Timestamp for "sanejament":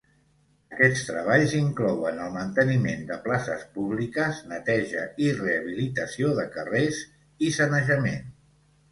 7.59-8.25